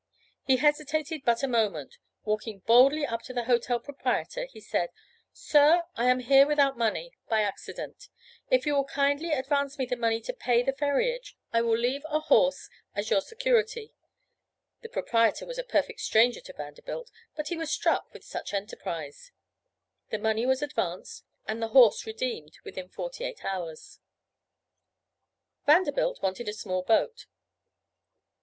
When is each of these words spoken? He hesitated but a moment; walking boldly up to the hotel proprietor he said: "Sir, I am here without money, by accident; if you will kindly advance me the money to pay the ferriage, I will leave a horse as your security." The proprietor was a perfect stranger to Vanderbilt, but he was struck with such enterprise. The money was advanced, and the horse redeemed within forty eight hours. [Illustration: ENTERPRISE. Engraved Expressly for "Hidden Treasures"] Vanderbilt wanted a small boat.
He 0.41 0.57
hesitated 0.57 1.21
but 1.23 1.43
a 1.43 1.47
moment; 1.47 1.99
walking 2.25 2.63
boldly 2.65 3.05
up 3.05 3.21
to 3.21 3.33
the 3.33 3.43
hotel 3.43 3.79
proprietor 3.79 4.45
he 4.45 4.59
said: 4.59 4.89
"Sir, 5.31 5.83
I 5.95 6.07
am 6.07 6.21
here 6.21 6.47
without 6.47 6.75
money, 6.75 7.11
by 7.29 7.41
accident; 7.41 8.09
if 8.49 8.65
you 8.65 8.73
will 8.73 8.85
kindly 8.85 9.31
advance 9.31 9.77
me 9.77 9.85
the 9.85 9.95
money 9.95 10.19
to 10.21 10.33
pay 10.33 10.63
the 10.63 10.73
ferriage, 10.73 11.37
I 11.53 11.61
will 11.61 11.77
leave 11.77 12.03
a 12.09 12.19
horse 12.19 12.67
as 12.95 13.11
your 13.11 13.21
security." 13.21 13.93
The 14.81 14.89
proprietor 14.89 15.45
was 15.45 15.59
a 15.59 15.63
perfect 15.63 15.99
stranger 15.99 16.41
to 16.41 16.53
Vanderbilt, 16.53 17.11
but 17.35 17.49
he 17.49 17.55
was 17.55 17.69
struck 17.69 18.11
with 18.11 18.23
such 18.23 18.55
enterprise. 18.55 19.31
The 20.09 20.17
money 20.17 20.47
was 20.47 20.63
advanced, 20.63 21.25
and 21.47 21.61
the 21.61 21.67
horse 21.77 22.07
redeemed 22.07 22.57
within 22.63 22.89
forty 22.89 23.23
eight 23.23 23.45
hours. 23.45 23.99
[Illustration: 24.49 24.49
ENTERPRISE. 24.65 24.97
Engraved 24.97 24.97
Expressly 24.97 25.13
for 25.13 25.21
"Hidden 25.29 25.35
Treasures"] 25.37 25.65
Vanderbilt 25.93 26.21
wanted 26.23 26.49
a 26.49 26.53
small 26.53 26.81
boat. 26.81 27.25